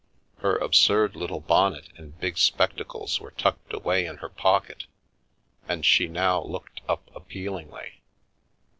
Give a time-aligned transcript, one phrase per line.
[0.39, 4.87] Her absurd little bonnet and big spectacles were tucked away in her pocket,
[5.67, 8.01] and she now looked up appealingly.